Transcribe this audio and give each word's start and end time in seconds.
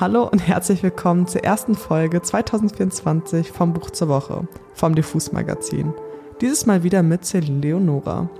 Hallo 0.00 0.28
und 0.28 0.38
herzlich 0.38 0.84
willkommen 0.84 1.26
zur 1.26 1.42
ersten 1.42 1.74
Folge 1.74 2.22
2024 2.22 3.50
vom 3.50 3.72
Buch 3.72 3.90
zur 3.90 4.06
Woche 4.06 4.46
vom 4.72 4.94
Diffus 4.94 5.32
Magazin. 5.32 5.92
Dieses 6.40 6.66
Mal 6.66 6.84
wieder 6.84 7.02
mit 7.02 7.24
Celine 7.24 7.60
Leonora. 7.60 8.30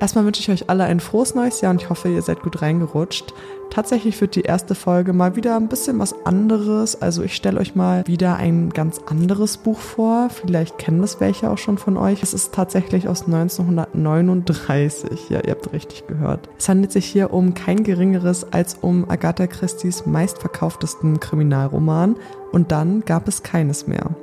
Erstmal 0.00 0.24
wünsche 0.24 0.40
ich 0.40 0.50
euch 0.50 0.70
alle 0.70 0.84
ein 0.84 0.98
frohes 0.98 1.34
neues 1.34 1.60
Jahr 1.60 1.72
und 1.72 1.82
ich 1.82 1.90
hoffe, 1.90 2.08
ihr 2.08 2.22
seid 2.22 2.42
gut 2.42 2.62
reingerutscht. 2.62 3.34
Tatsächlich 3.68 4.18
wird 4.20 4.34
die 4.34 4.40
erste 4.40 4.74
Folge 4.74 5.12
mal 5.12 5.36
wieder 5.36 5.56
ein 5.56 5.68
bisschen 5.68 5.98
was 5.98 6.14
anderes. 6.24 7.02
Also 7.02 7.22
ich 7.22 7.36
stelle 7.36 7.60
euch 7.60 7.74
mal 7.74 8.06
wieder 8.06 8.36
ein 8.36 8.70
ganz 8.70 8.98
anderes 9.06 9.58
Buch 9.58 9.78
vor. 9.78 10.30
Vielleicht 10.30 10.78
kennen 10.78 11.02
das 11.02 11.20
welche 11.20 11.50
auch 11.50 11.58
schon 11.58 11.76
von 11.76 11.98
euch. 11.98 12.22
Es 12.22 12.32
ist 12.32 12.54
tatsächlich 12.54 13.08
aus 13.08 13.26
1939. 13.26 15.28
Ja, 15.28 15.44
ihr 15.44 15.50
habt 15.50 15.70
richtig 15.74 16.06
gehört. 16.06 16.48
Es 16.58 16.70
handelt 16.70 16.92
sich 16.92 17.04
hier 17.04 17.34
um 17.34 17.52
kein 17.52 17.84
geringeres 17.84 18.50
als 18.52 18.78
um 18.80 19.08
Agatha 19.08 19.46
Christie's 19.46 20.06
meistverkauftesten 20.06 21.20
Kriminalroman. 21.20 22.16
Und 22.52 22.72
dann 22.72 23.04
gab 23.04 23.28
es 23.28 23.42
keines 23.42 23.86
mehr. 23.86 24.14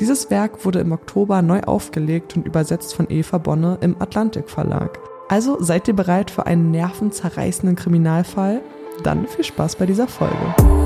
Dieses 0.00 0.30
Werk 0.30 0.64
wurde 0.64 0.80
im 0.80 0.92
Oktober 0.92 1.42
neu 1.42 1.60
aufgelegt 1.60 2.34
und 2.36 2.46
übersetzt 2.46 2.94
von 2.94 3.10
Eva 3.10 3.36
Bonne 3.38 3.76
im 3.82 4.00
Atlantik 4.00 4.48
Verlag. 4.48 4.98
Also 5.28 5.56
seid 5.60 5.88
ihr 5.88 5.94
bereit 5.94 6.30
für 6.30 6.46
einen 6.46 6.70
nervenzerreißenden 6.70 7.76
Kriminalfall? 7.76 8.62
Dann 9.02 9.26
viel 9.26 9.44
Spaß 9.44 9.76
bei 9.76 9.86
dieser 9.86 10.06
Folge. 10.06 10.85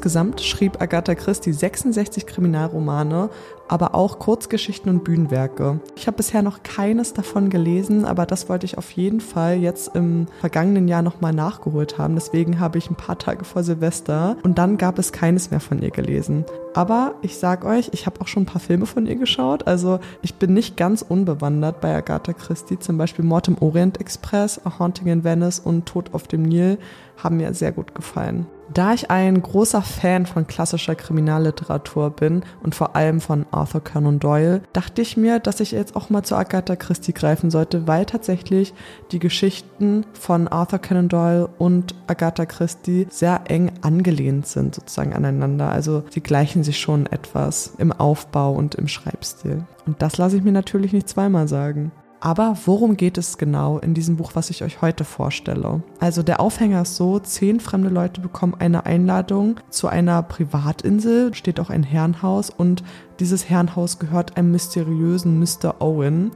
Insgesamt 0.00 0.40
schrieb 0.40 0.80
Agatha 0.80 1.14
Christie 1.14 1.52
66 1.52 2.26
Kriminalromane, 2.26 3.28
aber 3.68 3.94
auch 3.94 4.18
Kurzgeschichten 4.18 4.90
und 4.90 5.04
Bühnenwerke. 5.04 5.78
Ich 5.94 6.06
habe 6.06 6.16
bisher 6.16 6.40
noch 6.40 6.62
keines 6.62 7.12
davon 7.12 7.50
gelesen, 7.50 8.06
aber 8.06 8.24
das 8.24 8.48
wollte 8.48 8.64
ich 8.64 8.78
auf 8.78 8.90
jeden 8.92 9.20
Fall 9.20 9.58
jetzt 9.58 9.94
im 9.94 10.24
vergangenen 10.40 10.88
Jahr 10.88 11.02
nochmal 11.02 11.34
nachgeholt 11.34 11.98
haben. 11.98 12.14
Deswegen 12.14 12.60
habe 12.60 12.78
ich 12.78 12.88
ein 12.88 12.94
paar 12.94 13.18
Tage 13.18 13.44
vor 13.44 13.62
Silvester 13.62 14.38
und 14.42 14.56
dann 14.56 14.78
gab 14.78 14.98
es 14.98 15.12
keines 15.12 15.50
mehr 15.50 15.60
von 15.60 15.82
ihr 15.82 15.90
gelesen. 15.90 16.46
Aber 16.72 17.12
ich 17.20 17.36
sag 17.36 17.66
euch, 17.66 17.90
ich 17.92 18.06
habe 18.06 18.22
auch 18.22 18.26
schon 18.26 18.44
ein 18.44 18.46
paar 18.46 18.62
Filme 18.62 18.86
von 18.86 19.04
ihr 19.04 19.16
geschaut. 19.16 19.66
Also 19.66 20.00
ich 20.22 20.36
bin 20.36 20.54
nicht 20.54 20.78
ganz 20.78 21.02
unbewandert 21.02 21.82
bei 21.82 21.94
Agatha 21.94 22.32
Christie. 22.32 22.78
Zum 22.78 22.96
Beispiel 22.96 23.26
Mord 23.26 23.48
im 23.48 23.58
Orient 23.60 24.00
Express, 24.00 24.62
A 24.64 24.78
Haunting 24.78 25.08
in 25.08 25.24
Venice 25.24 25.60
und 25.60 25.84
Tod 25.84 26.14
auf 26.14 26.26
dem 26.26 26.44
Nil 26.44 26.78
haben 27.18 27.36
mir 27.36 27.52
sehr 27.52 27.72
gut 27.72 27.94
gefallen. 27.94 28.46
Da 28.72 28.94
ich 28.94 29.10
ein 29.10 29.42
großer 29.42 29.82
Fan 29.82 30.26
von 30.26 30.46
klassischer 30.46 30.94
Kriminalliteratur 30.94 32.10
bin 32.10 32.44
und 32.62 32.74
vor 32.76 32.94
allem 32.94 33.20
von 33.20 33.44
Arthur 33.50 33.82
Conan 33.82 34.20
Doyle, 34.20 34.62
dachte 34.72 35.02
ich 35.02 35.16
mir, 35.16 35.40
dass 35.40 35.58
ich 35.58 35.72
jetzt 35.72 35.96
auch 35.96 36.08
mal 36.08 36.22
zu 36.22 36.36
Agatha 36.36 36.76
Christie 36.76 37.12
greifen 37.12 37.50
sollte, 37.50 37.88
weil 37.88 38.06
tatsächlich 38.06 38.72
die 39.10 39.18
Geschichten 39.18 40.06
von 40.12 40.46
Arthur 40.46 40.78
Conan 40.78 41.08
Doyle 41.08 41.48
und 41.58 41.96
Agatha 42.06 42.46
Christie 42.46 43.08
sehr 43.10 43.40
eng 43.48 43.72
angelehnt 43.82 44.46
sind 44.46 44.76
sozusagen 44.76 45.14
aneinander. 45.14 45.70
Also 45.70 46.04
sie 46.10 46.20
gleichen 46.20 46.62
sich 46.62 46.78
schon 46.78 47.06
etwas 47.06 47.74
im 47.78 47.90
Aufbau 47.90 48.52
und 48.52 48.76
im 48.76 48.86
Schreibstil. 48.86 49.64
Und 49.86 50.00
das 50.00 50.16
lasse 50.16 50.36
ich 50.36 50.44
mir 50.44 50.52
natürlich 50.52 50.92
nicht 50.92 51.08
zweimal 51.08 51.48
sagen. 51.48 51.90
Aber 52.20 52.56
worum 52.66 52.98
geht 52.98 53.16
es 53.16 53.38
genau 53.38 53.78
in 53.78 53.94
diesem 53.94 54.16
Buch, 54.16 54.32
was 54.34 54.50
ich 54.50 54.62
euch 54.62 54.82
heute 54.82 55.04
vorstelle? 55.04 55.82
Also 56.00 56.22
der 56.22 56.40
Aufhänger 56.40 56.82
ist 56.82 56.96
so, 56.96 57.18
zehn 57.18 57.60
fremde 57.60 57.88
Leute 57.88 58.20
bekommen 58.20 58.54
eine 58.58 58.84
Einladung 58.84 59.58
zu 59.70 59.88
einer 59.88 60.22
Privatinsel, 60.22 61.32
steht 61.32 61.58
auch 61.58 61.70
ein 61.70 61.82
Herrenhaus 61.82 62.50
und 62.50 62.84
dieses 63.20 63.48
Herrenhaus 63.48 63.98
gehört 63.98 64.36
einem 64.36 64.50
mysteriösen 64.52 65.38
Mr. 65.38 65.80
Owen 65.80 66.30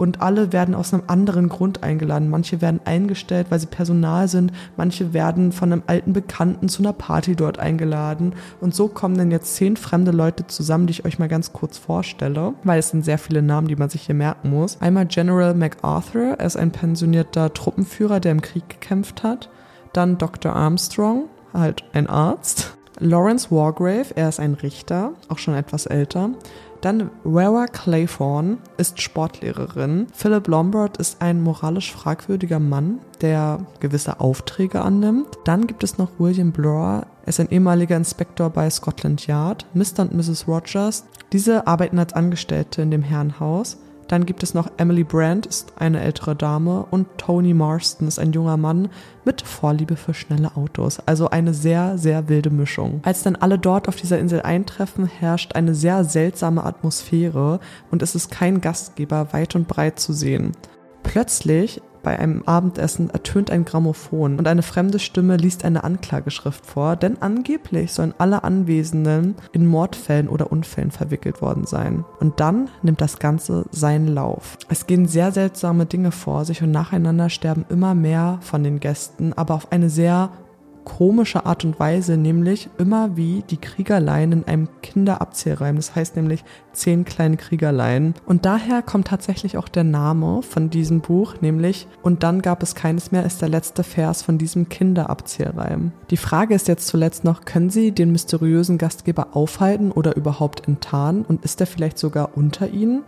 und 0.00 0.22
alle 0.22 0.52
werden 0.52 0.74
aus 0.74 0.94
einem 0.94 1.02
anderen 1.08 1.50
Grund 1.50 1.82
eingeladen. 1.82 2.30
Manche 2.30 2.62
werden 2.62 2.80
eingestellt, 2.86 3.48
weil 3.50 3.60
sie 3.60 3.66
Personal 3.66 4.28
sind, 4.28 4.50
manche 4.78 5.12
werden 5.12 5.52
von 5.52 5.72
einem 5.72 5.82
alten 5.86 6.14
Bekannten 6.14 6.70
zu 6.70 6.82
einer 6.82 6.94
Party 6.94 7.36
dort 7.36 7.58
eingeladen 7.58 8.32
und 8.60 8.74
so 8.74 8.88
kommen 8.88 9.18
dann 9.18 9.30
jetzt 9.30 9.56
zehn 9.56 9.76
fremde 9.76 10.10
Leute 10.10 10.46
zusammen, 10.46 10.86
die 10.86 10.92
ich 10.92 11.04
euch 11.04 11.18
mal 11.18 11.28
ganz 11.28 11.52
kurz 11.52 11.76
vorstelle, 11.76 12.54
weil 12.64 12.78
es 12.78 12.88
sind 12.88 13.04
sehr 13.04 13.18
viele 13.18 13.42
Namen, 13.42 13.68
die 13.68 13.76
man 13.76 13.90
sich 13.90 14.02
hier 14.02 14.14
merken 14.14 14.50
muss. 14.50 14.80
Einmal 14.80 15.04
General 15.04 15.54
MacArthur, 15.54 16.36
er 16.38 16.46
ist 16.46 16.56
ein 16.56 16.70
pensionierter 16.70 17.52
Truppenführer, 17.52 18.20
der 18.20 18.32
im 18.32 18.40
Krieg 18.40 18.68
gekämpft 18.68 19.22
hat. 19.22 19.50
Dann 19.92 20.16
Dr. 20.16 20.54
Armstrong, 20.54 21.24
halt 21.52 21.84
ein 21.92 22.06
Arzt. 22.06 22.76
Lawrence 23.02 23.50
Wargrave, 23.50 24.14
er 24.14 24.28
ist 24.28 24.40
ein 24.40 24.54
Richter, 24.54 25.12
auch 25.28 25.38
schon 25.38 25.54
etwas 25.54 25.86
älter. 25.86 26.30
Dann 26.80 27.10
Vera 27.24 27.66
Claythorne 27.66 28.58
ist 28.78 29.00
Sportlehrerin. 29.00 30.06
Philip 30.14 30.48
Lombard 30.48 30.96
ist 30.96 31.20
ein 31.20 31.42
moralisch 31.42 31.92
fragwürdiger 31.92 32.58
Mann, 32.58 33.00
der 33.20 33.66
gewisse 33.80 34.20
Aufträge 34.20 34.80
annimmt. 34.80 35.28
Dann 35.44 35.66
gibt 35.66 35.84
es 35.84 35.98
noch 35.98 36.10
William 36.18 36.52
Blur. 36.52 37.06
Er 37.22 37.28
ist 37.28 37.40
ein 37.40 37.50
ehemaliger 37.50 37.96
Inspektor 37.96 38.50
bei 38.50 38.68
Scotland 38.70 39.26
Yard. 39.26 39.66
Mr. 39.74 40.00
und 40.00 40.14
Mrs. 40.14 40.48
Rogers. 40.48 41.04
Diese 41.32 41.66
arbeiten 41.66 41.98
als 41.98 42.14
Angestellte 42.14 42.82
in 42.82 42.90
dem 42.90 43.02
Herrenhaus. 43.02 43.76
Dann 44.10 44.26
gibt 44.26 44.42
es 44.42 44.54
noch 44.54 44.68
Emily 44.76 45.04
Brandt, 45.04 45.46
ist 45.46 45.74
eine 45.76 46.00
ältere 46.00 46.34
Dame, 46.34 46.84
und 46.90 47.06
Tony 47.16 47.54
Marston 47.54 48.08
ist 48.08 48.18
ein 48.18 48.32
junger 48.32 48.56
Mann 48.56 48.88
mit 49.24 49.40
Vorliebe 49.40 49.94
für 49.94 50.14
schnelle 50.14 50.56
Autos. 50.56 50.98
Also 51.06 51.30
eine 51.30 51.54
sehr, 51.54 51.96
sehr 51.96 52.28
wilde 52.28 52.50
Mischung. 52.50 53.02
Als 53.04 53.22
dann 53.22 53.36
alle 53.36 53.56
dort 53.56 53.86
auf 53.86 53.94
dieser 53.94 54.18
Insel 54.18 54.42
eintreffen, 54.42 55.06
herrscht 55.06 55.54
eine 55.54 55.76
sehr 55.76 56.02
seltsame 56.02 56.64
Atmosphäre 56.64 57.60
und 57.92 58.02
es 58.02 58.16
ist 58.16 58.32
kein 58.32 58.60
Gastgeber 58.60 59.28
weit 59.32 59.54
und 59.54 59.68
breit 59.68 60.00
zu 60.00 60.12
sehen. 60.12 60.56
Plötzlich 61.04 61.80
bei 62.02 62.18
einem 62.18 62.42
Abendessen 62.46 63.10
ertönt 63.10 63.50
ein 63.50 63.64
Grammophon 63.64 64.38
und 64.38 64.46
eine 64.46 64.62
fremde 64.62 64.98
Stimme 64.98 65.36
liest 65.36 65.64
eine 65.64 65.84
Anklageschrift 65.84 66.64
vor, 66.64 66.96
denn 66.96 67.20
angeblich 67.20 67.92
sollen 67.92 68.14
alle 68.18 68.44
Anwesenden 68.44 69.34
in 69.52 69.66
Mordfällen 69.66 70.28
oder 70.28 70.50
Unfällen 70.52 70.90
verwickelt 70.90 71.42
worden 71.42 71.66
sein. 71.66 72.04
Und 72.20 72.40
dann 72.40 72.68
nimmt 72.82 73.00
das 73.00 73.18
Ganze 73.18 73.66
seinen 73.70 74.08
Lauf. 74.08 74.56
Es 74.68 74.86
gehen 74.86 75.06
sehr 75.06 75.32
seltsame 75.32 75.86
Dinge 75.86 76.12
vor 76.12 76.44
sich 76.44 76.62
und 76.62 76.70
nacheinander 76.70 77.28
sterben 77.28 77.64
immer 77.68 77.94
mehr 77.94 78.38
von 78.40 78.64
den 78.64 78.80
Gästen, 78.80 79.32
aber 79.32 79.54
auf 79.54 79.72
eine 79.72 79.90
sehr 79.90 80.30
komische 80.84 81.46
Art 81.46 81.64
und 81.64 81.78
Weise, 81.78 82.16
nämlich 82.16 82.68
immer 82.78 83.16
wie 83.16 83.42
die 83.48 83.56
Kriegerlein 83.56 84.32
in 84.32 84.44
einem 84.44 84.68
Kinderabzählreim. 84.82 85.76
Das 85.76 85.94
heißt 85.94 86.16
nämlich 86.16 86.44
zehn 86.72 87.04
kleine 87.04 87.36
Kriegerlein. 87.36 88.14
Und 88.26 88.44
daher 88.44 88.82
kommt 88.82 89.08
tatsächlich 89.08 89.56
auch 89.56 89.68
der 89.68 89.84
Name 89.84 90.42
von 90.42 90.70
diesem 90.70 91.00
Buch, 91.00 91.40
nämlich 91.40 91.86
Und 92.02 92.22
dann 92.22 92.42
gab 92.42 92.62
es 92.62 92.74
keines 92.74 93.12
mehr, 93.12 93.24
ist 93.24 93.42
der 93.42 93.48
letzte 93.48 93.82
Vers 93.82 94.22
von 94.22 94.38
diesem 94.38 94.68
Kinderabzählreim. 94.68 95.92
Die 96.10 96.16
Frage 96.16 96.54
ist 96.54 96.68
jetzt 96.68 96.86
zuletzt 96.86 97.24
noch, 97.24 97.44
können 97.44 97.70
Sie 97.70 97.92
den 97.92 98.12
mysteriösen 98.12 98.78
Gastgeber 98.78 99.28
aufhalten 99.32 99.92
oder 99.92 100.16
überhaupt 100.16 100.66
enttarnen? 100.66 101.24
Und 101.24 101.44
ist 101.44 101.60
er 101.60 101.66
vielleicht 101.66 101.98
sogar 101.98 102.36
unter 102.36 102.68
Ihnen? 102.68 103.02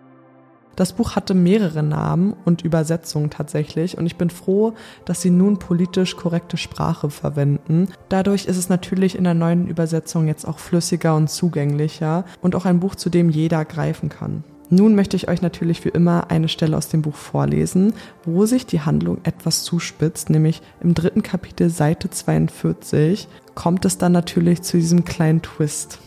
Das 0.77 0.93
Buch 0.95 1.17
hatte 1.17 1.35
mehrere 1.35 1.83
Namen 1.83 2.35
und 2.45 2.63
Übersetzungen 2.63 3.31
tatsächlich 3.31 3.99
und 3.99 4.07
ich 4.07 4.17
bin 4.17 4.31
froh, 4.31 4.73
dass 5.05 5.21
sie 5.21 5.31
nun 5.31 5.59
politisch 5.59 6.17
korrekte 6.17 6.57
Sprache 6.57 7.11
verwenden. 7.11 7.89
Dadurch 8.09 8.47
ist 8.47 8.57
es 8.57 8.69
natürlich 8.69 9.17
in 9.17 9.25
der 9.25 9.35
neuen 9.35 9.69
Übersetzung 9.69 10.29
jetzt 10.29 10.47
auch 10.47 10.59
flüssiger 10.59 11.15
und 11.17 11.29
zugänglicher 11.29 12.25
und 12.41 12.55
auch 12.55 12.65
ein 12.65 12.81
Buch, 12.81 12.95
zu 12.95 13.11
dem 13.11 13.29
jeder 13.29 13.65
greifen 13.65 14.09
kann. 14.09 14.45
Nun 14.71 14.95
möchte 14.95 15.19
ich 15.19 15.29
euch 15.29 15.43
natürlich 15.43 15.85
wie 15.85 15.91
immer 15.91 16.31
eine 16.31 16.49
Stelle 16.49 16.79
aus 16.79 16.89
dem 16.89 17.03
Buch 17.03 17.15
vorlesen, 17.15 17.93
wo 18.25 18.47
sich 18.47 18.65
die 18.65 18.81
Handlung 18.81 19.19
etwas 19.23 19.65
zuspitzt, 19.65 20.31
nämlich 20.31 20.63
im 20.81 20.95
dritten 20.95 21.23
Kapitel 21.23 21.69
Seite 21.69 22.09
42 22.09 23.29
kommt 23.55 23.85
es 23.85 23.99
dann 23.99 24.13
natürlich 24.13 24.63
zu 24.63 24.79
diesem 24.79 25.05
kleinen 25.05 25.43
Twist. 25.43 25.99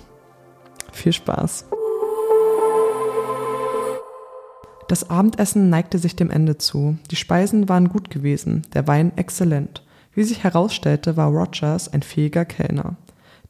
Viel 0.91 1.13
Spaß! 1.13 1.65
Das 4.87 5.09
Abendessen 5.09 5.69
neigte 5.69 5.97
sich 5.97 6.15
dem 6.15 6.29
Ende 6.29 6.57
zu. 6.57 6.97
Die 7.09 7.15
Speisen 7.15 7.67
waren 7.69 7.89
gut 7.89 8.11
gewesen, 8.11 8.61
der 8.73 8.87
Wein 8.87 9.17
exzellent. 9.17 9.83
Wie 10.13 10.23
sich 10.23 10.43
herausstellte, 10.43 11.17
war 11.17 11.29
Rogers 11.29 11.91
ein 11.91 12.03
fähiger 12.03 12.45
Kellner. 12.45 12.95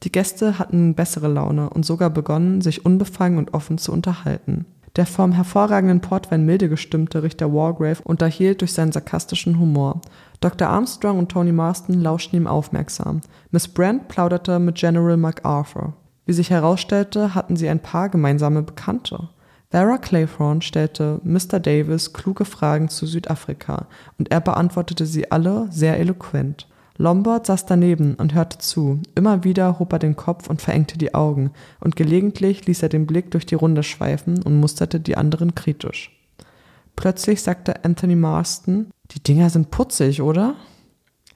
Die 0.02 0.12
Gäste 0.12 0.58
hatten 0.58 0.94
bessere 0.94 1.28
Laune 1.28 1.70
und 1.70 1.84
sogar 1.84 2.10
begonnen, 2.10 2.60
sich 2.60 2.84
unbefangen 2.84 3.38
und 3.38 3.54
offen 3.54 3.78
zu 3.78 3.92
unterhalten. 3.92 4.64
Der 4.96 5.04
vom 5.04 5.32
hervorragenden 5.32 6.00
Portwein 6.00 6.46
milde 6.46 6.70
gestimmte 6.70 7.22
Richter 7.22 7.52
Wargrave 7.52 8.02
unterhielt 8.02 8.62
durch 8.62 8.72
seinen 8.72 8.92
sarkastischen 8.92 9.58
Humor. 9.58 10.00
Dr. 10.40 10.68
Armstrong 10.68 11.18
und 11.18 11.30
Tony 11.30 11.52
Marston 11.52 12.00
lauschten 12.00 12.38
ihm 12.38 12.46
aufmerksam. 12.46 13.20
Miss 13.50 13.68
Brand 13.68 14.08
plauderte 14.08 14.58
mit 14.58 14.76
General 14.76 15.18
MacArthur. 15.18 15.92
Wie 16.24 16.32
sich 16.32 16.48
herausstellte, 16.48 17.34
hatten 17.34 17.56
sie 17.56 17.68
ein 17.68 17.80
paar 17.80 18.08
gemeinsame 18.08 18.62
Bekannte. 18.62 19.28
Vera 19.70 19.98
Claythorne 19.98 20.62
stellte 20.62 21.20
Mr. 21.24 21.58
Davis 21.58 22.12
kluge 22.12 22.44
Fragen 22.44 22.88
zu 22.88 23.06
Südafrika 23.06 23.86
und 24.18 24.30
er 24.30 24.40
beantwortete 24.40 25.06
sie 25.06 25.30
alle 25.32 25.66
sehr 25.70 25.98
eloquent. 25.98 26.68
Lombard 26.98 27.46
saß 27.46 27.66
daneben 27.66 28.14
und 28.14 28.34
hörte 28.34 28.58
zu. 28.58 29.00
Immer 29.14 29.44
wieder 29.44 29.78
hob 29.78 29.92
er 29.92 29.98
den 29.98 30.16
Kopf 30.16 30.48
und 30.48 30.62
verengte 30.62 30.96
die 30.96 31.14
Augen, 31.14 31.50
und 31.80 31.94
gelegentlich 31.94 32.64
ließ 32.66 32.82
er 32.82 32.88
den 32.88 33.06
Blick 33.06 33.30
durch 33.30 33.44
die 33.44 33.54
Runde 33.54 33.82
schweifen 33.82 34.42
und 34.42 34.58
musterte 34.60 34.98
die 34.98 35.16
anderen 35.16 35.54
kritisch. 35.54 36.10
Plötzlich 36.94 37.42
sagte 37.42 37.84
Anthony 37.84 38.16
Marston, 38.16 38.90
die 39.10 39.22
Dinger 39.22 39.50
sind 39.50 39.70
putzig, 39.70 40.22
oder? 40.22 40.54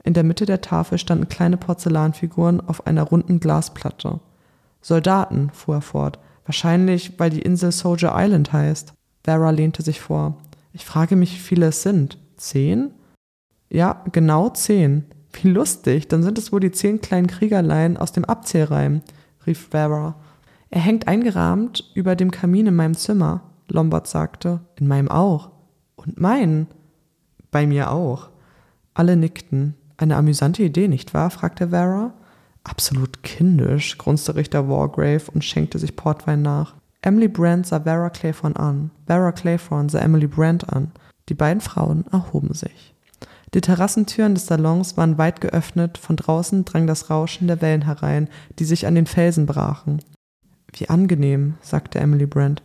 In 0.02 0.14
der 0.14 0.24
Mitte 0.24 0.46
der 0.46 0.62
Tafel 0.62 0.96
standen 0.96 1.28
kleine 1.28 1.58
Porzellanfiguren 1.58 2.66
auf 2.66 2.86
einer 2.86 3.02
runden 3.02 3.38
Glasplatte. 3.38 4.20
Soldaten, 4.80 5.50
fuhr 5.52 5.76
er 5.76 5.82
fort, 5.82 6.18
wahrscheinlich, 6.50 7.12
weil 7.18 7.30
die 7.30 7.42
Insel 7.42 7.70
Soldier 7.70 8.12
Island 8.16 8.52
heißt. 8.52 8.92
Vera 9.22 9.50
lehnte 9.50 9.82
sich 9.82 10.00
vor. 10.00 10.36
Ich 10.72 10.84
frage 10.84 11.14
mich, 11.14 11.32
wie 11.32 11.38
viele 11.38 11.66
es 11.66 11.82
sind. 11.82 12.18
Zehn? 12.36 12.90
Ja, 13.68 14.02
genau 14.10 14.48
zehn. 14.48 15.04
Wie 15.32 15.48
lustig, 15.48 16.08
dann 16.08 16.24
sind 16.24 16.38
es 16.38 16.50
wohl 16.50 16.58
die 16.58 16.72
zehn 16.72 17.00
kleinen 17.00 17.28
Kriegerlein 17.28 17.96
aus 17.96 18.10
dem 18.10 18.24
Abzählreim, 18.24 19.02
rief 19.46 19.68
Vera. 19.70 20.16
Er 20.70 20.80
hängt 20.80 21.06
eingerahmt 21.06 21.88
über 21.94 22.16
dem 22.16 22.32
Kamin 22.32 22.66
in 22.66 22.74
meinem 22.74 22.96
Zimmer, 22.96 23.42
Lombard 23.68 24.08
sagte. 24.08 24.58
In 24.74 24.88
meinem 24.88 25.08
auch. 25.08 25.50
Und 25.94 26.20
meinen? 26.20 26.66
Bei 27.52 27.64
mir 27.64 27.92
auch. 27.92 28.30
Alle 28.92 29.14
nickten. 29.14 29.76
Eine 29.98 30.16
amüsante 30.16 30.64
Idee, 30.64 30.88
nicht 30.88 31.14
wahr? 31.14 31.30
fragte 31.30 31.68
Vera. 31.68 32.12
Absolut 32.64 33.22
kindisch, 33.22 33.96
grunzte 33.98 34.34
Richter 34.34 34.68
Wargrave 34.68 35.30
und 35.32 35.44
schenkte 35.44 35.78
sich 35.78 35.96
Portwein 35.96 36.42
nach. 36.42 36.74
Emily 37.02 37.28
Brand 37.28 37.66
sah 37.66 37.80
Vera 37.80 38.10
Claythorne 38.10 38.56
an. 38.56 38.90
Vera 39.06 39.32
Claythorne 39.32 39.88
sah 39.88 40.00
Emily 40.00 40.26
Brand 40.26 40.70
an. 40.70 40.92
Die 41.28 41.34
beiden 41.34 41.60
Frauen 41.60 42.04
erhoben 42.12 42.52
sich. 42.54 42.94
Die 43.54 43.60
Terrassentüren 43.60 44.34
des 44.34 44.46
Salons 44.46 44.96
waren 44.96 45.18
weit 45.18 45.40
geöffnet, 45.40 45.98
von 45.98 46.16
draußen 46.16 46.64
drang 46.64 46.86
das 46.86 47.10
Rauschen 47.10 47.48
der 47.48 47.60
Wellen 47.60 47.82
herein, 47.82 48.28
die 48.58 48.64
sich 48.64 48.86
an 48.86 48.94
den 48.94 49.06
Felsen 49.06 49.46
brachen. 49.46 50.02
Wie 50.72 50.88
angenehm, 50.88 51.54
sagte 51.60 51.98
Emily 51.98 52.26
Brand. 52.26 52.62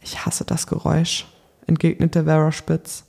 Ich 0.00 0.26
hasse 0.26 0.44
das 0.44 0.66
Geräusch, 0.66 1.26
entgegnete 1.66 2.24
Vera 2.24 2.52
spitz. 2.52 3.04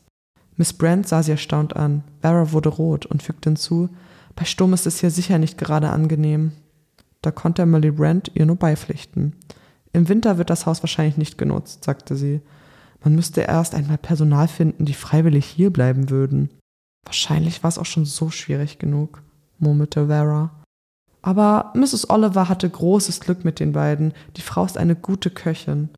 Miss 0.55 0.73
Brand 0.73 1.07
sah 1.07 1.21
sie 1.21 1.31
erstaunt 1.31 1.75
an. 1.75 2.03
Vera 2.21 2.51
wurde 2.51 2.69
rot 2.69 3.05
und 3.05 3.21
fügte 3.21 3.49
hinzu, 3.49 3.89
bei 4.37 4.45
Sturm 4.45 4.73
ist 4.73 4.85
es 4.85 4.99
hier 4.99 5.09
sicher 5.09 5.39
nicht 5.39 5.57
gerade 5.57 5.89
angenehm. 5.89 6.51
Da 7.21 7.31
konnte 7.31 7.63
Emily 7.63 7.89
Brand 7.89 8.31
ihr 8.35 8.45
nur 8.45 8.55
beipflichten. 8.55 9.35
Im 9.93 10.07
Winter 10.07 10.37
wird 10.37 10.51
das 10.51 10.67
Haus 10.67 10.83
wahrscheinlich 10.83 11.17
nicht 11.17 11.39
genutzt, 11.39 11.83
sagte 11.83 12.15
sie. 12.15 12.41
Man 13.03 13.15
müsste 13.15 13.41
erst 13.41 13.73
einmal 13.73 13.97
Personal 13.97 14.47
finden, 14.47 14.85
die 14.85 14.93
freiwillig 14.93 15.45
hier 15.45 15.73
bleiben 15.73 16.11
würden. 16.11 16.51
Wahrscheinlich 17.03 17.63
war 17.63 17.69
es 17.69 17.79
auch 17.79 17.85
schon 17.85 18.05
so 18.05 18.29
schwierig 18.29 18.77
genug, 18.77 19.23
murmelte 19.57 20.05
Vera. 20.07 20.51
Aber 21.23 21.73
Mrs. 21.73 22.09
Oliver 22.11 22.47
hatte 22.47 22.69
großes 22.69 23.19
Glück 23.19 23.43
mit 23.43 23.59
den 23.59 23.71
beiden. 23.71 24.13
Die 24.35 24.41
Frau 24.41 24.63
ist 24.65 24.77
eine 24.77 24.95
gute 24.95 25.31
Köchin. 25.31 25.89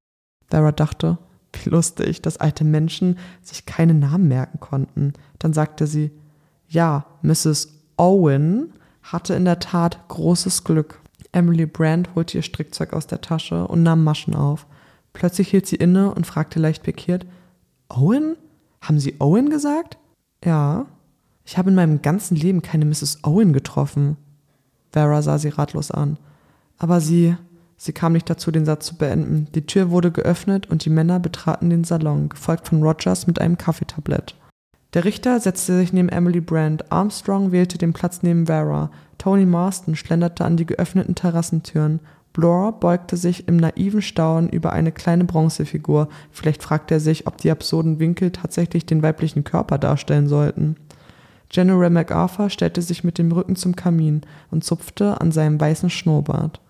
Vera 0.49 0.71
dachte, 0.71 1.17
wie 1.51 1.69
lustig, 1.69 2.21
dass 2.21 2.37
alte 2.37 2.63
Menschen 2.63 3.17
sich 3.41 3.65
keine 3.65 3.93
Namen 3.93 4.29
merken 4.29 4.61
konnten. 4.61 5.11
Dann 5.39 5.51
sagte 5.51 5.87
sie, 5.87 6.11
ja, 6.69 7.05
Mrs. 7.21 7.78
Owen 7.99 8.73
hatte 9.03 9.33
in 9.33 9.45
der 9.45 9.59
Tat 9.59 10.07
großes 10.07 10.63
Glück. 10.63 10.99
Emily 11.33 11.65
Brand 11.65 12.15
holte 12.15 12.37
ihr 12.37 12.43
Strickzeug 12.43 12.93
aus 12.93 13.07
der 13.07 13.21
Tasche 13.21 13.67
und 13.67 13.83
nahm 13.83 14.03
Maschen 14.03 14.35
auf. 14.35 14.65
Plötzlich 15.13 15.49
hielt 15.49 15.67
sie 15.67 15.75
inne 15.75 16.13
und 16.13 16.25
fragte 16.25 16.59
leicht 16.59 16.83
pikiert, 16.83 17.25
Owen? 17.89 18.37
Haben 18.81 18.99
Sie 18.99 19.15
Owen 19.19 19.49
gesagt? 19.49 19.97
Ja. 20.45 20.85
Ich 21.43 21.57
habe 21.57 21.69
in 21.69 21.75
meinem 21.75 22.01
ganzen 22.01 22.35
Leben 22.37 22.61
keine 22.61 22.85
Mrs. 22.85 23.23
Owen 23.23 23.51
getroffen. 23.51 24.15
Vera 24.93 25.21
sah 25.21 25.37
sie 25.37 25.49
ratlos 25.49 25.91
an. 25.91 26.17
Aber 26.77 27.01
sie, 27.01 27.35
sie 27.75 27.91
kam 27.91 28.13
nicht 28.13 28.29
dazu, 28.29 28.51
den 28.51 28.65
Satz 28.65 28.85
zu 28.85 28.95
beenden. 28.95 29.47
Die 29.53 29.65
Tür 29.65 29.89
wurde 29.89 30.11
geöffnet 30.11 30.69
und 30.69 30.85
die 30.85 30.89
Männer 30.89 31.19
betraten 31.19 31.69
den 31.69 31.83
Salon, 31.83 32.29
gefolgt 32.29 32.69
von 32.69 32.81
Rogers 32.81 33.27
mit 33.27 33.41
einem 33.41 33.57
Kaffeetablett. 33.57 34.35
Der 34.93 35.05
Richter 35.05 35.39
setzte 35.39 35.77
sich 35.77 35.93
neben 35.93 36.09
Emily 36.09 36.41
Brand, 36.41 36.91
Armstrong 36.91 37.51
wählte 37.51 37.77
den 37.77 37.93
Platz 37.93 38.23
neben 38.23 38.47
Vera, 38.47 38.89
Tony 39.19 39.45
Marston 39.45 39.95
schlenderte 39.95 40.45
an 40.45 40.57
die 40.57 40.65
geöffneten 40.65 41.13
Terrassentüren, 41.13 41.99
Blore 42.33 42.73
beugte 42.73 43.17
sich 43.17 43.47
im 43.47 43.57
naiven 43.57 44.01
Staunen 44.01 44.49
über 44.49 44.73
eine 44.73 44.91
kleine 44.91 45.25
Bronzefigur, 45.25 46.09
vielleicht 46.31 46.63
fragte 46.63 46.95
er 46.95 46.99
sich, 46.99 47.27
ob 47.27 47.37
die 47.37 47.51
absurden 47.51 47.99
Winkel 47.99 48.31
tatsächlich 48.31 48.85
den 48.85 49.03
weiblichen 49.03 49.43
Körper 49.43 49.77
darstellen 49.77 50.27
sollten. 50.27 50.75
General 51.49 51.89
MacArthur 51.89 52.49
stellte 52.49 52.81
sich 52.81 53.03
mit 53.03 53.17
dem 53.17 53.31
Rücken 53.31 53.55
zum 53.55 53.75
Kamin 53.75 54.21
und 54.51 54.63
zupfte 54.63 55.19
an 55.19 55.31
seinem 55.31 55.59
weißen 55.59 55.89
Schnurrbart. 55.89 56.61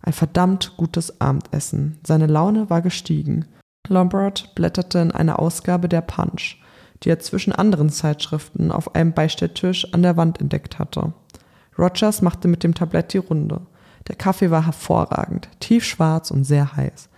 Ein 0.00 0.14
verdammt 0.14 0.74
gutes 0.76 1.20
Abendessen. 1.20 1.98
Seine 2.06 2.26
Laune 2.26 2.68
war 2.70 2.82
gestiegen. 2.82 3.46
Lombard 3.88 4.54
blätterte 4.54 4.98
in 4.98 5.12
einer 5.12 5.38
Ausgabe 5.38 5.88
der 5.88 6.00
Punch, 6.00 6.58
die 7.04 7.10
er 7.10 7.18
zwischen 7.18 7.52
anderen 7.52 7.90
Zeitschriften 7.90 8.70
auf 8.70 8.94
einem 8.94 9.12
Beistelltisch 9.12 9.92
an 9.92 10.02
der 10.02 10.16
Wand 10.16 10.40
entdeckt 10.40 10.78
hatte. 10.78 11.12
Rogers 11.78 12.22
machte 12.22 12.48
mit 12.48 12.64
dem 12.64 12.74
Tablett 12.74 13.12
die 13.12 13.18
Runde. 13.18 13.60
Der 14.08 14.16
Kaffee 14.16 14.50
war 14.50 14.64
hervorragend, 14.64 15.48
tiefschwarz 15.60 16.30
und 16.30 16.44
sehr 16.44 16.76
heiß. 16.76 17.08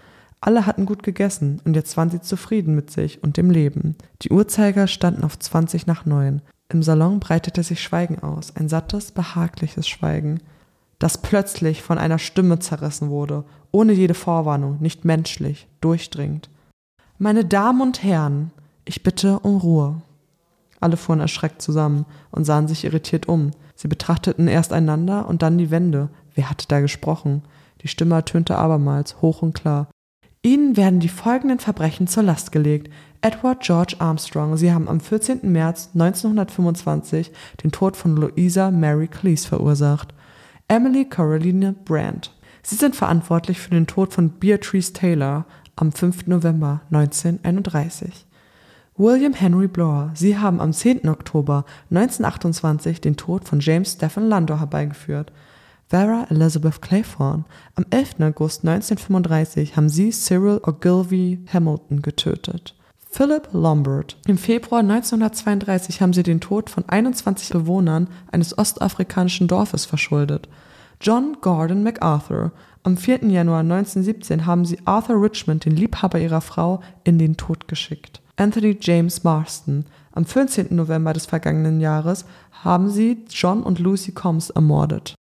Alle 0.41 0.67
hatten 0.67 0.87
gut 0.87 1.03
gegessen 1.03 1.61
und 1.65 1.75
jetzt 1.75 1.97
waren 1.97 2.11
sie 2.11 2.21
zufrieden 2.21 2.75
mit 2.75 2.91
sich 2.91 3.23
und 3.23 3.37
dem 3.37 3.51
Leben. 3.51 3.97
Die 4.23 4.31
Uhrzeiger 4.31 4.87
standen 4.87 5.25
auf 5.25 5.39
20 5.39 5.87
nach 5.87 6.05
neun. 6.05 6.43
Im 6.69 6.83
Salon 6.83 7.21
breitete 7.21 7.63
sich 7.63 7.83
Schweigen 7.83 8.21
aus, 8.21 8.55
ein 8.57 8.69
sattes, 8.69 9.13
behagliches 9.13 9.89
Schweigen, 9.89 10.41
das 10.99 11.19
plötzlich 11.19 11.83
von 11.83 11.99
einer 11.99 12.19
Stimme 12.19 12.59
zerrissen 12.59 13.11
wurde, 13.11 13.45
ohne 13.71 13.93
jede 13.93 14.15
Vorwarnung, 14.15 14.79
nicht 14.81 15.05
menschlich, 15.05 15.69
durchdringend. 15.81 16.49
Meine 17.19 17.45
Damen 17.45 17.81
und 17.81 18.03
Herren, 18.03 18.51
ich 18.87 19.03
bitte 19.03 19.41
um 19.41 19.59
Ruhe. 19.59 20.01
Alle 20.81 20.97
fuhren 20.97 21.21
erschreckt 21.21 21.61
zusammen 21.61 22.07
und 22.31 22.45
sahen 22.45 22.69
sich 22.69 22.85
irritiert 22.85 23.29
um. 23.29 23.51
Sie 23.75 23.89
betrachteten 23.89 24.49
erst 24.49 24.73
einander 24.73 25.29
und 25.29 25.43
dann 25.43 25.59
die 25.59 25.71
Wände. 25.71 26.09
Wer 26.35 26.49
hatte 26.49 26.67
da 26.69 26.81
gesprochen? 26.81 27.43
Die 27.83 27.89
Stimme 27.89 28.15
ertönte 28.15 28.57
abermals, 28.57 29.21
hoch 29.21 29.43
und 29.43 29.53
klar. 29.53 29.89
Ihnen 30.43 30.77
werden 30.77 31.01
die 31.01 31.09
folgenden 31.09 31.59
Verbrechen 31.59 32.07
zur 32.07 32.23
Last 32.23 32.53
gelegt. 32.53 32.93
Edward 33.21 33.61
George 33.61 33.97
Armstrong, 33.99 34.57
Sie 34.57 34.73
haben 34.73 34.89
am 34.89 35.01
14. 35.01 35.41
März 35.51 35.91
1925 35.95 37.33
den 37.63 37.73
Tod 37.73 37.97
von 37.97 38.17
Louisa 38.17 38.71
Mary 38.71 39.09
Cleese 39.09 39.49
verursacht. 39.49 40.15
Emily 40.69 41.05
Caroline 41.05 41.73
Brandt. 41.73 42.33
Sie 42.63 42.77
sind 42.77 42.97
verantwortlich 42.97 43.61
für 43.61 43.71
den 43.71 43.87
Tod 43.87 44.13
von 44.13 44.31
Beatrice 44.31 44.93
Taylor 44.93 45.47
am 45.77 45.93
5. 45.93 46.27
November 46.27 46.83
1931. 46.91 48.26
William 48.99 49.35
Henry 49.35 49.69
Blower, 49.69 50.11
Sie 50.15 50.39
haben 50.39 50.59
am 50.59 50.73
10. 50.73 51.07
Oktober 51.11 51.67
1928 51.91 53.03
den 53.03 53.19
Tod 53.19 53.45
von 53.45 53.61
James 53.61 53.93
Stephen 53.93 54.27
Landor 54.27 54.59
herbeigeführt. 54.61 55.33
Vera 55.89 56.27
Elizabeth 56.31 56.81
Claythorne, 56.81 57.45
am 57.75 57.85
11. 57.91 58.21
August 58.21 58.67
1935 58.67 59.77
haben 59.77 59.91
Sie 59.91 60.09
Cyril 60.13 60.63
Ogilvy 60.63 61.45
Hamilton 61.53 62.01
getötet. 62.01 62.75
Philip 63.11 63.47
Lombard. 63.53 64.17
Im 64.27 64.39
Februar 64.39 64.81
1932 64.81 66.01
haben 66.01 66.15
sie 66.15 66.23
den 66.23 66.41
Tod 66.41 66.71
von 66.71 66.89
21 66.89 67.51
Bewohnern 67.51 68.09
eines 68.33 68.57
ostafrikanischen 68.57 69.47
Dorfes 69.47 69.85
verschuldet. 69.85 70.49
John 71.03 71.37
Gordon 71.43 71.83
MacArthur. 71.83 72.53
Am 72.83 72.97
4. 72.97 73.27
Januar 73.27 73.61
1917 73.61 74.47
haben 74.47 74.65
sie 74.65 74.79
Arthur 74.87 75.23
Richmond, 75.23 75.67
den 75.67 75.77
Liebhaber 75.77 76.19
ihrer 76.19 76.41
Frau, 76.41 76.81
in 77.05 77.19
den 77.19 77.37
Tod 77.37 77.69
geschickt. 77.69 78.23
Anthony 78.37 78.77
James 78.79 79.25
Marston. 79.25 79.87
Am 80.13 80.27
14. 80.27 80.69
November 80.71 81.13
des 81.15 81.27
vergangenen 81.27 81.81
Jahres 81.81 82.27
haben 82.63 82.91
sie 82.91 83.25
John 83.31 83.63
und 83.63 83.79
Lucy 83.79 84.13
Combs 84.13 84.51
ermordet. 84.51 85.15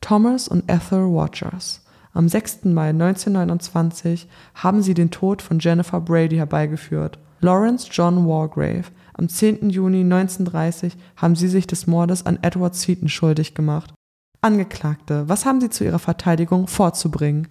Thomas 0.00 0.48
und 0.48 0.70
Ethel 0.70 1.00
Rogers. 1.00 1.84
Am 2.12 2.28
6. 2.28 2.64
Mai 2.64 2.90
1929 2.90 4.26
haben 4.54 4.80
sie 4.82 4.94
den 4.94 5.10
Tod 5.10 5.42
von 5.42 5.58
Jennifer 5.58 6.00
Brady 6.00 6.36
herbeigeführt. 6.36 7.18
Lawrence 7.40 7.88
John 7.90 8.26
Wargrave. 8.26 8.84
Am 9.12 9.28
10. 9.28 9.68
Juni 9.68 10.00
1930 10.00 10.96
haben 11.16 11.36
sie 11.36 11.48
sich 11.48 11.66
des 11.66 11.86
Mordes 11.86 12.24
an 12.24 12.38
Edward 12.40 12.74
Seaton 12.74 13.10
schuldig 13.10 13.54
gemacht. 13.54 13.92
Angeklagte, 14.40 15.28
was 15.28 15.44
haben 15.44 15.60
Sie 15.60 15.70
zu 15.70 15.84
Ihrer 15.84 15.98
Verteidigung 15.98 16.68
vorzubringen? 16.68 17.48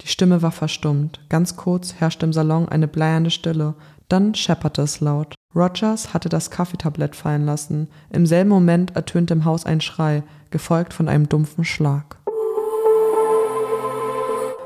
Die 0.00 0.08
Stimme 0.08 0.42
war 0.42 0.52
verstummt. 0.52 1.20
Ganz 1.28 1.56
kurz 1.56 1.94
herrschte 1.94 2.24
im 2.24 2.32
Salon 2.32 2.68
eine 2.68 2.88
bleiernde 2.88 3.30
Stille. 3.30 3.74
Dann 4.10 4.34
schepperte 4.34 4.82
es 4.82 4.98
laut. 4.98 5.36
Rogers 5.54 6.12
hatte 6.12 6.28
das 6.28 6.50
Kaffeetablett 6.50 7.14
fallen 7.14 7.46
lassen. 7.46 7.88
Im 8.12 8.26
selben 8.26 8.50
Moment 8.50 8.96
ertönte 8.96 9.34
im 9.34 9.44
Haus 9.44 9.64
ein 9.64 9.80
Schrei, 9.80 10.24
gefolgt 10.50 10.92
von 10.92 11.08
einem 11.08 11.28
dumpfen 11.28 11.64
Schlag. 11.64 12.16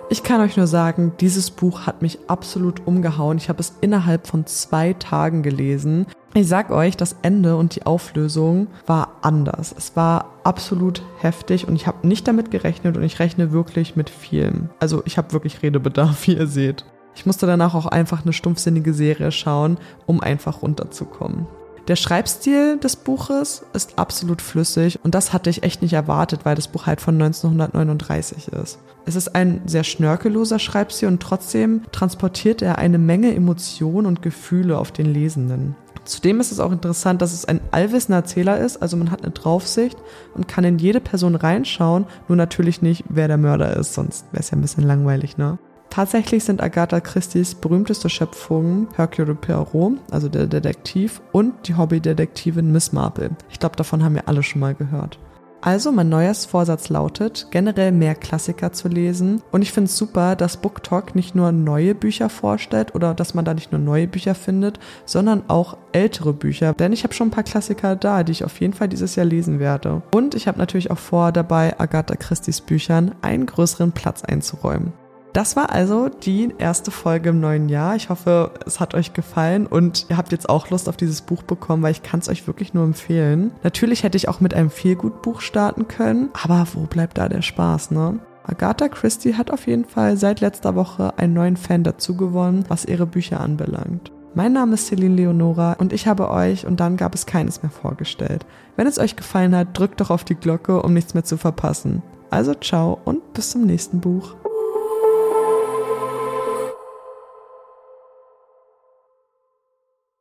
Ich 0.09 0.23
kann 0.23 0.41
euch 0.41 0.57
nur 0.57 0.67
sagen, 0.67 1.13
dieses 1.21 1.51
Buch 1.51 1.83
hat 1.83 2.01
mich 2.01 2.19
absolut 2.27 2.87
umgehauen. 2.87 3.37
Ich 3.37 3.51
habe 3.51 3.61
es 3.61 3.75
innerhalb 3.83 4.27
von 4.27 4.47
zwei 4.47 4.95
Tagen 4.95 5.43
gelesen. 5.43 6.07
Ich 6.33 6.49
sag 6.49 6.71
euch, 6.71 6.97
das 6.97 7.17
Ende 7.21 7.57
und 7.57 7.77
die 7.77 7.85
Auflösung 7.85 8.69
war 8.87 9.19
anders. 9.21 9.75
Es 9.77 9.95
war 9.95 10.31
absolut 10.43 11.03
heftig 11.19 11.69
und 11.69 11.77
ich 11.77 11.87
habe 11.87 12.07
nicht 12.07 12.27
damit 12.27 12.51
gerechnet 12.51 12.97
und 12.97 13.03
ich 13.03 13.19
rechne 13.19 13.53
wirklich 13.53 13.95
mit 13.95 14.09
vielem. 14.09 14.71
Also 14.81 15.03
ich 15.05 15.19
habe 15.19 15.33
wirklich 15.33 15.63
Redebedarf, 15.63 16.27
wie 16.27 16.37
ihr 16.37 16.47
seht. 16.47 16.87
Ich 17.15 17.27
musste 17.27 17.47
danach 17.47 17.75
auch 17.75 17.87
einfach 17.87 18.23
eine 18.23 18.33
stumpfsinnige 18.33 18.95
Serie 18.95 19.33
schauen, 19.33 19.79
um 20.07 20.21
einfach 20.21 20.63
runterzukommen. 20.63 21.47
Der 21.87 21.97
Schreibstil 21.97 22.79
des 22.79 22.97
Buches 22.97 23.63
ist 23.75 23.99
absolut 23.99 24.41
flüssig 24.41 25.01
und 25.03 25.15
das 25.15 25.35
hatte 25.35 25.51
ich 25.51 25.65
echt 25.65 25.83
nicht 25.83 25.93
erwartet, 25.93 26.41
weil 26.45 26.55
das 26.57 26.69
Buch 26.69 26.87
halt 26.87 27.03
von 27.03 27.21
1939 27.21 28.49
ist. 28.49 28.79
Es 29.05 29.17
ist 29.17 29.35
ein 29.35 29.61
sehr 29.67 29.85
schnörkelloser 29.85 30.59
Schreibstil 30.59 31.09
und 31.09 31.21
trotzdem 31.21 31.83
transportiert 31.93 32.63
er 32.63 32.79
eine 32.79 32.97
Menge 32.97 33.35
Emotionen 33.35 34.07
und 34.07 34.23
Gefühle 34.23 34.79
auf 34.79 34.93
den 34.93 35.13
Lesenden. 35.13 35.77
Zudem 36.07 36.41
ist 36.41 36.53
es 36.53 36.61
auch 36.61 36.73
interessant, 36.73 37.21
dass 37.21 37.35
es 37.35 37.45
ein 37.45 37.61
allwissender 37.71 38.19
Erzähler 38.19 38.59
ist, 38.59 38.81
also 38.81 38.97
man 38.97 39.11
hat 39.11 39.23
eine 39.23 39.33
Draufsicht 39.33 39.99
und 40.35 40.49
kann 40.49 40.65
in 40.65 40.79
jede 40.79 41.01
Person 41.01 41.35
reinschauen, 41.35 42.07
nur 42.29 42.37
natürlich 42.37 42.81
nicht, 42.81 43.05
wer 43.11 43.29
der 43.29 43.39
Mörder 43.39 43.77
ist, 43.77 43.93
sonst 43.93 44.25
wäre 44.33 44.41
es 44.41 44.51
ja 44.51 44.57
ein 44.57 44.63
bisschen 44.63 44.85
langweilig, 44.85 45.37
ne? 45.37 45.59
Tatsächlich 45.95 46.43
sind 46.43 46.61
Agatha 46.61 46.99
Christie's 46.99 47.55
berühmteste 47.55 48.09
Schöpfungen 48.09 48.89
Hercule 48.97 49.37
Poirot, 49.37 49.93
also 50.11 50.29
der 50.29 50.49
Detektiv, 50.49 51.23
und 51.31 51.69
die 51.69 51.77
Hobbydetektivin 51.77 52.73
Miss 52.73 52.93
Marple. 52.93 53.31
Ich 53.49 53.61
glaube, 53.61 53.77
davon 53.77 54.03
haben 54.03 54.17
wir 54.17 54.27
alle 54.27 54.43
schon 54.43 54.61
mal 54.61 54.75
gehört. 54.75 55.21
Also 55.61 55.93
mein 55.93 56.09
neues 56.09 56.47
Vorsatz 56.47 56.89
lautet, 56.89 57.47
generell 57.53 57.93
mehr 57.93 58.17
Klassiker 58.17 58.73
zu 58.73 58.89
lesen. 58.89 59.41
Und 59.53 59.63
ich 59.63 59.71
finde 59.71 59.89
es 59.89 59.97
super, 59.97 60.35
dass 60.35 60.57
BookTalk 60.57 61.15
nicht 61.15 61.37
nur 61.37 61.53
neue 61.53 61.95
Bücher 61.95 62.29
vorstellt 62.29 62.97
oder 62.97 63.15
dass 63.15 63.35
man 63.35 63.45
da 63.45 63.55
nicht 63.55 63.71
nur 63.71 63.81
neue 63.81 64.09
Bücher 64.09 64.35
findet, 64.35 64.81
sondern 65.05 65.45
auch 65.47 65.77
ältere 65.93 66.33
Bücher. 66.33 66.73
Denn 66.73 66.93
ich 66.93 67.05
habe 67.05 67.15
schon 67.15 67.29
ein 67.29 67.31
paar 67.31 67.45
Klassiker 67.45 67.95
da, 67.95 68.25
die 68.25 68.33
ich 68.33 68.43
auf 68.43 68.59
jeden 68.61 68.75
Fall 68.75 68.89
dieses 68.89 69.15
Jahr 69.15 69.27
lesen 69.27 69.61
werde. 69.61 70.03
Und 70.13 70.35
ich 70.35 70.49
habe 70.49 70.59
natürlich 70.59 70.91
auch 70.91 70.99
vor, 70.99 71.31
dabei 71.31 71.79
Agatha 71.79 72.17
Christie's 72.17 72.61
Büchern 72.61 73.15
einen 73.23 73.47
größeren 73.47 73.93
Platz 73.93 74.25
einzuräumen. 74.25 74.93
Das 75.35 75.57
war 75.57 75.71
also 75.71 76.09
die 76.09 76.55
erste 76.59 76.93
Folge 76.93 77.31
im 77.31 77.41
neuen 77.41 77.69
Jahr. 77.69 77.97
Ich 77.97 78.09
hoffe, 78.09 78.53
es 78.67 78.79
hat 78.79 78.95
euch 78.95 79.15
gefallen 79.15 79.67
und 79.67 80.07
ihr 80.09 80.17
habt 80.17 80.31
jetzt 80.31 80.49
auch 80.49 80.71
Lust 80.71 80.89
auf 80.89 80.97
dieses 80.97 81.23
Buch 81.23 81.43
bekommen, 81.43 81.83
weil 81.83 81.91
ich 81.91 82.05
kann 82.05 82.21
es 82.21 82.29
euch 82.29 82.47
wirklich 82.47 82.73
nur 82.73 82.85
empfehlen. 82.85 83.51
Natürlich 83.65 84.05
hätte 84.05 84.17
ich 84.17 84.29
auch 84.29 84.39
mit 84.39 84.55
einem 84.55 84.71
Feelgood-Buch 84.71 85.41
starten 85.41 85.89
können, 85.89 86.29
aber 86.41 86.65
wo 86.75 86.83
bleibt 86.83 87.19
da 87.19 87.29
der 87.29 87.43
Spaß, 87.43 87.91
ne? 87.91 88.21
Agatha 88.47 88.87
Christie 88.87 89.35
hat 89.35 89.51
auf 89.51 89.67
jeden 89.67 89.87
Fall 89.87 90.17
seit 90.17 90.41
letzter 90.41 90.77
Woche 90.77 91.19
einen 91.19 91.35
neuen 91.35 91.57
Fan 91.57 91.83
dazu 91.83 92.17
gewonnen, 92.17 92.65
was 92.69 92.85
ihre 92.85 93.07
Bücher 93.07 93.41
anbelangt. 93.41 94.13
Mein 94.35 94.53
Name 94.53 94.75
ist 94.75 94.87
Celine 94.87 95.17
Leonora 95.17 95.73
und 95.73 95.93
ich 95.93 96.07
habe 96.07 96.31
euch 96.31 96.65
und 96.65 96.79
dann 96.79 96.97
gab 96.97 97.13
es 97.13 97.27
keines 97.27 97.61
mehr 97.61 97.73
vorgestellt. 97.73 98.47
Wenn 98.77 98.87
es 98.87 99.01
euch 99.01 99.17
gefallen 99.17 99.57
hat, 99.57 99.77
drückt 99.77 100.01
doch 100.01 100.11
auf 100.11 100.23
die 100.23 100.37
Glocke, 100.37 100.81
um 100.81 100.95
nichts 100.95 101.15
mehr 101.15 101.25
zu 101.25 101.37
verpassen. 101.37 102.03
Also 102.31 102.55
ciao 102.55 103.01
und 103.05 103.33
bis 103.33 103.51
zum 103.51 103.67
nächsten 103.67 104.01
Buch. 104.01 104.37